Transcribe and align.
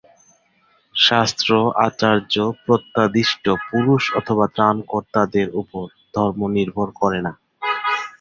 শাস্ত্র, 0.95 1.49
আচার্য, 1.85 2.33
প্রত্যাদিষ্ট 2.65 3.45
পুরুষ 3.67 4.03
অথবা 4.19 4.45
ত্রাণকর্তাদের 4.55 5.47
উপর 5.61 5.85
ধর্ম 6.13 6.39
নির্ভর 6.57 6.87
করে 7.01 7.19
না। 7.25 7.31